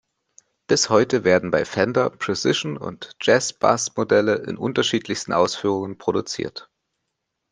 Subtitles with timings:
[0.65, 6.71] Bis heute werden bei Fender Precision- und Jazzbass-Modelle in unterschiedlichsten Ausführungen produziert.